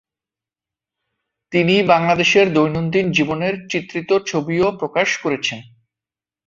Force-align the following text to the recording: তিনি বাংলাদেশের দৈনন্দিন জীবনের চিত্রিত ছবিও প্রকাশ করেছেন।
তিনি 1.53 1.75
বাংলাদেশের 1.83 2.47
দৈনন্দিন 2.53 3.05
জীবনের 3.11 3.55
চিত্রিত 3.67 4.09
ছবিও 4.25 4.67
প্রকাশ 4.71 5.09
করেছেন। 5.17 5.59